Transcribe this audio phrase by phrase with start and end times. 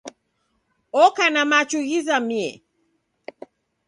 [1.03, 2.47] Oka na machu ghizamie.